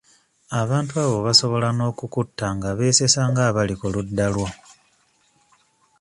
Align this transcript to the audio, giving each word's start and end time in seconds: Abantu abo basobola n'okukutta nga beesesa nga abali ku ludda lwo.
Abantu 0.61 0.93
abo 1.03 1.17
basobola 1.27 1.69
n'okukutta 1.73 2.45
nga 2.55 2.69
beesesa 2.77 3.21
nga 3.29 3.41
abali 3.49 3.75
ku 3.79 3.87
ludda 3.93 4.27
lwo. 4.33 4.47